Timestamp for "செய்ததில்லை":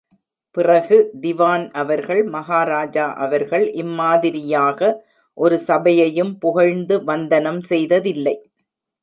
7.61-8.35